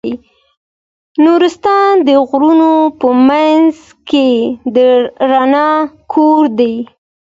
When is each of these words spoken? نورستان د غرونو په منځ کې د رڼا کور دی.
نورستان 1.23 1.91
د 2.07 2.09
غرونو 2.29 2.73
په 2.99 3.07
منځ 3.27 3.75
کې 4.09 4.29
د 4.75 4.77
رڼا 5.29 5.71
کور 6.13 6.41
دی. 6.59 6.75